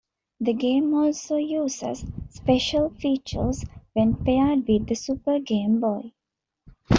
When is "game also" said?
0.53-1.35